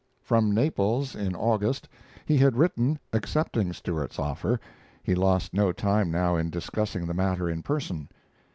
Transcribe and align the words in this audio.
From 0.23 0.51
Naples, 0.51 1.13
in 1.15 1.35
August, 1.35 1.87
he 2.25 2.37
had 2.37 2.55
written 2.57 2.97
accepting 3.13 3.71
Stewart's 3.71 4.17
offer; 4.17 4.59
he 5.03 5.13
lost 5.13 5.53
no 5.53 5.71
time 5.71 6.09
now 6.09 6.35
in 6.35 6.49
discussing 6.49 7.05
the 7.05 7.13
matter 7.13 7.47
in 7.47 7.61
person. 7.61 8.09